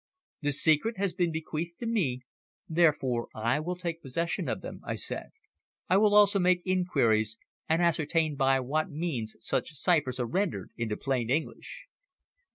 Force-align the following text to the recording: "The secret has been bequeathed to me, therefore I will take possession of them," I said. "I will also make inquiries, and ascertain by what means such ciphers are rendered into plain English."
"The 0.41 0.51
secret 0.51 0.97
has 0.97 1.13
been 1.13 1.31
bequeathed 1.31 1.77
to 1.77 1.85
me, 1.85 2.21
therefore 2.67 3.27
I 3.35 3.59
will 3.59 3.75
take 3.75 4.01
possession 4.01 4.49
of 4.49 4.61
them," 4.61 4.81
I 4.83 4.95
said. 4.95 5.29
"I 5.89 5.97
will 5.97 6.15
also 6.15 6.39
make 6.39 6.63
inquiries, 6.65 7.37
and 7.69 7.83
ascertain 7.83 8.35
by 8.35 8.61
what 8.61 8.89
means 8.89 9.35
such 9.41 9.75
ciphers 9.75 10.19
are 10.19 10.25
rendered 10.25 10.71
into 10.75 10.97
plain 10.97 11.29
English." 11.29 11.83